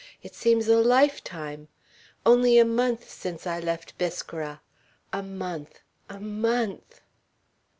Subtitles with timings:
[0.23, 1.67] It seems a lifetime.
[2.25, 4.61] Only a month since I left Biskra.
[5.13, 5.81] A month!
[6.09, 7.01] A month!"